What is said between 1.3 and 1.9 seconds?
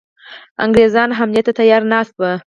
ته تیار